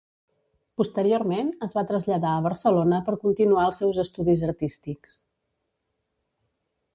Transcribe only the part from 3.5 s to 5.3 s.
els seus estudis artístics.